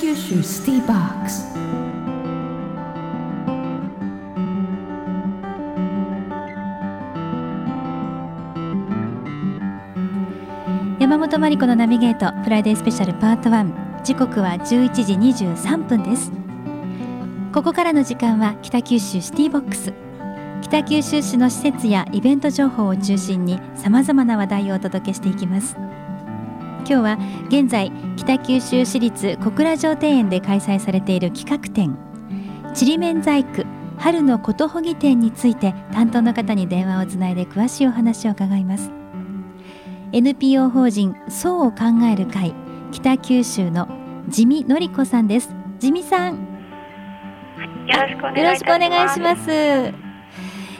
[0.00, 1.44] 九州シティボックス
[10.98, 16.32] 山本真理子のナビゲートフライデースペシャルパート1時刻は11時23分です。
[17.52, 19.92] ここからの時間は北九州シティボックス。
[20.62, 25.76] 北九州市の施設やイベント情報を中心にさまざまな話題をお届けしていきます。
[26.90, 31.96] 今日は現在北九州市立小倉城庭園で開催されている企画展
[32.74, 33.64] ちりめん細工
[33.96, 38.90] 春のことほぎ展について担当の方に電話をつないで詳しいお話を伺います。
[40.10, 42.54] NPO 法人そうを考える会
[42.90, 43.86] 北九州の
[44.28, 45.54] 地味のりこさんです。
[45.78, 46.38] 地味さん。
[47.86, 50.09] よろしくお願いよろしくお願いします。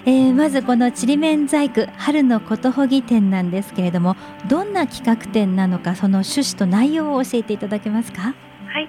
[0.06, 4.16] えーまずこのちりめん細工春のことほぎ展なんですけれども
[4.48, 8.23] どんな企画展なのかその趣旨と内容を教えていただけますか？
[8.23, 8.32] は
[8.80, 8.88] い。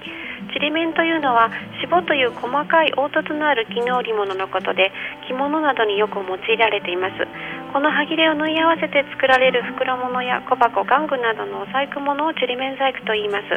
[0.54, 1.50] ちりめんというのは
[1.82, 4.92] 絞という細かい凹凸のある絹織物のことで
[5.28, 7.14] 着物などによく用いられています
[7.72, 13.56] このはぎれを縫い合わせて作られる袋物や小箱玩具などの細工物をちりめん細工と言います。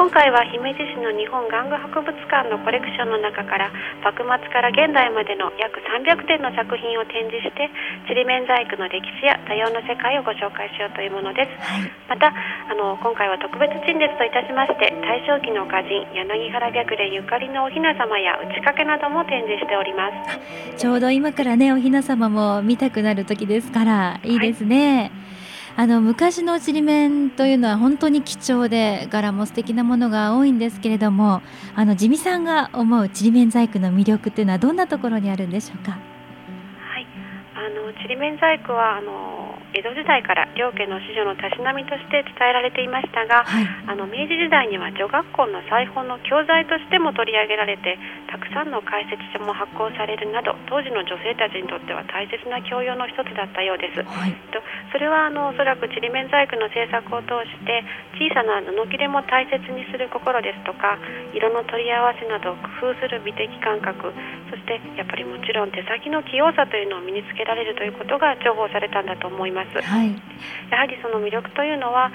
[0.00, 3.68] 今回は姫路市の日本玩具博物館のコレクションの中から
[4.00, 7.68] 幕末から現代までの約300点の作品を展示して
[8.08, 11.52] ちりめん細工の歴史や多様な世界をご紹介しようというものです。
[11.60, 11.92] はい。
[12.08, 20.80] またあの今回は特別陳列といたしまして大正期の歌人柳原白蓮ゆかりのお雛様や打ち掛けなども展示しております。
[20.80, 24.36] ちょうど今からねお雛様も見たくなる時ですからい。
[24.36, 25.10] いですね、
[25.76, 31.42] あの昔のちりめんというのは本当に貴重で柄も素敵なものが多いんですけれども
[31.74, 35.90] あの地味さんが思うちりめん細工の魅力っていうのはどんなところにあるんでしょうか？
[35.90, 35.98] は
[37.00, 37.06] い。
[37.56, 43.66] あのちりめん細工はあの江戸時代から両家の子女のたしなみとして伝えられていましたがはい。
[43.86, 47.98] あの明治時代には女学校の裁縫の教材としても取り上げられて
[48.30, 54.06] たくさんの解説書も発行されるなど当時の女性たちにとっては大切な教養の一つだったようです。
[54.06, 54.62] はいと
[54.92, 57.82] それはあのおそらくちりめん細工の制作を通して
[58.18, 60.98] 小さな布切れも大切にする心ですとか
[61.34, 64.10] 色の取り合わせなどを工夫する美的感覚
[64.50, 69.78] そしてやっぱりもちろん手先の器用さというのを身につけられるということが重宝されたんだと思います。
[69.78, 70.10] はい
[70.70, 72.10] やはりその魅力というのは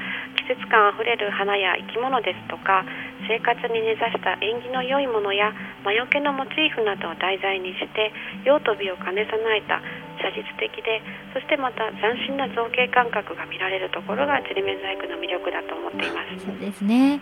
[0.46, 2.86] 季節感あふれる花や生き物ですとか
[3.28, 5.52] 生活に根ざした縁起の良いものや
[5.84, 8.14] 魔除けのモチーフなどを題材にして
[8.46, 9.82] 用途美を兼ね備えた
[10.22, 11.02] 写実的で
[11.34, 16.46] そしてまた斬新な造形感覚が見られるところがちりめん細工の魅力だと思っています。
[16.46, 17.20] そうですね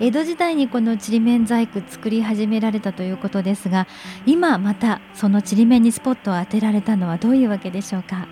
[0.00, 3.86] 江戸時代にこのちりめん細工作り始められたということですが
[4.26, 8.26] 今またそのちりめんにスポットを当てられたのはどういうわけでしょうか、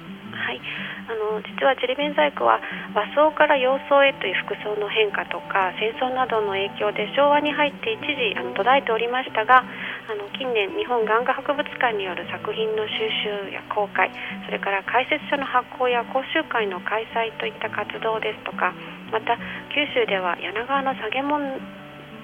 [1.46, 2.60] 実はちりめん細工は
[2.94, 14.10] 和装から洋装へという服装の変化とか戦争などの影響で昭和に入って一時あの途絶えておりましたがあの近年日本玩具博物館による作品の収集や公開
[14.46, 18.74] それから解説書の発行や講習会の開催といった活動ですとか
[19.10, 19.36] また
[19.74, 21.40] 九州では柳川の下げ物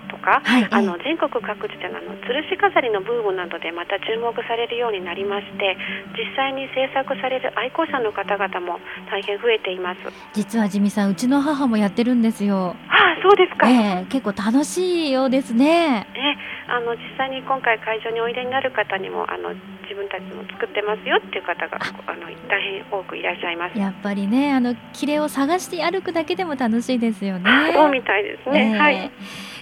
[0.08, 5.76] とか、はいあの全国各地でのあの吊るし飾りのブームなどでまた注目されるようになりまして
[6.16, 8.78] 実際に制作される愛好者の方々も
[9.10, 10.00] 大変増えています。
[10.32, 16.06] 実は地味さんうちの母もやってるんですよ、ああそうですか、ええ結構楽しいようですね。
[16.14, 16.38] ね、
[16.68, 19.54] あの実際に今回会場においでになる方にもあの
[19.88, 23.78] 自分たちも作ってますよっていう方があの大変多くいらっしゃいます。
[23.78, 28.72] やっぱりねあの切れを探して歩くだけでも楽しいですよねそうみたいですね。
[28.72, 29.10] ええはい。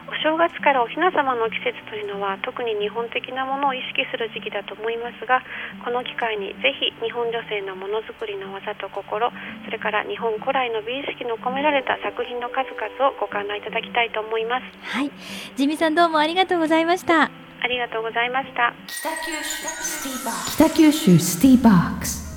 [0.06, 5.42] お正月からお雛様の季節というのは特に日本的なものを意識する時期だと思いますが
[5.84, 9.30] この機会にぜひ日本女性のものづくりの技と心
[9.66, 14.64] それから日本古来の美意識の込められた作品の数々をご観覧いただきたいと思います。
[14.96, 15.10] はい。
[15.56, 18.74] ジミさんどうもありがとうございましたありがとうございました。
[18.86, 22.28] 北九州シティボックス。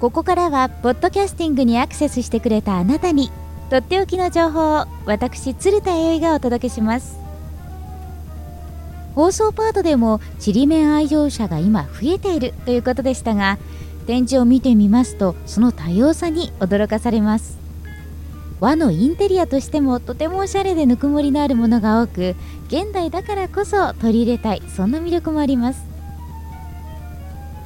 [0.00, 3.30] ここからはポッドキャスティングにアクセスしてくれたあなたに
[3.70, 7.22] とっておきの情報を私鶴田栄がお届けします。
[9.14, 13.58] 放送パートでもちりめん愛用者が今増えているということでしたが
[14.06, 17.61] 展示を見てみますとその多様さに驚かされます
[18.62, 22.36] 和のインテリアとしてもとてもおしゃれでぬくもりのあるものが多く
[22.68, 25.84] 現代だからこそ取り入れたいそんな魅力もあります。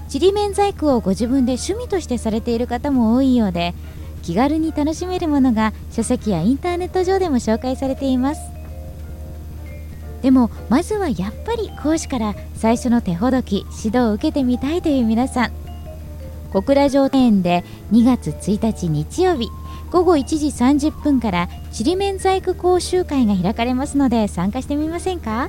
[0.09, 3.75] ちりめん細工をご自分で趣味としてされている方も多いようで
[4.23, 8.41] 気軽に楽しめるものが書籍やインターネット上でも紹介されています。
[10.23, 15.53] でもまずはやっぱり講師から最初の手ほどき指導を受けてみたいという皆さん。
[16.55, 19.51] 小倉城庭園で2月1日日曜日
[19.97, 25.49] 午後1時30分からちりめん細工講習会が開かれますので参加してみませんか？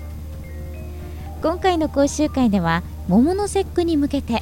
[1.42, 4.42] 今回の講習会では桃の節句に向けて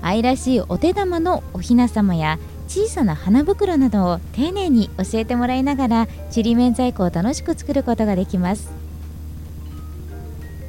[0.00, 8.70] 愛らしいお手玉のお雛様や小さな花袋などを丁寧に教えてもらいながらちりめん細工を楽しく作ることができます。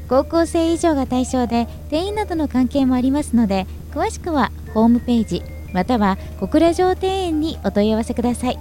[0.10, 5.42] 高校生以上が対象で定員などの関係もありますので詳しくはホームページ
[5.72, 8.60] または小倉城庭園にお問い合わせください。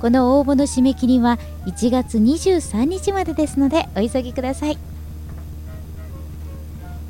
[0.00, 4.78] この応募の締め切りは1月23日までですのでお急ぎください。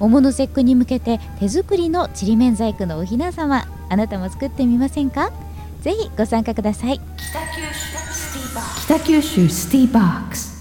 [0.00, 5.32] 桃の節句に向けて手作りのちりめん細工のおひな様あなたも作ってみませんか？
[5.82, 7.00] ぜひご参加ください。
[8.86, 10.36] 北九州スティーバック。
[10.36, 10.57] ス